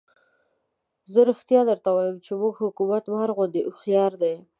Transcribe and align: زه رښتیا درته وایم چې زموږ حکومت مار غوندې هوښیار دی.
زه 1.13 1.19
رښتیا 1.29 1.61
درته 1.69 1.89
وایم 1.91 2.17
چې 2.25 2.31
زموږ 2.39 2.55
حکومت 2.65 3.03
مار 3.13 3.29
غوندې 3.35 3.61
هوښیار 3.65 4.13
دی. 4.21 4.35